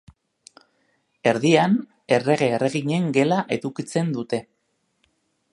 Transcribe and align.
Erdian 1.31 1.75
errege-erreginen 2.17 3.07
gela 3.19 3.41
edukitzen 3.59 4.11
dute. 4.17 4.45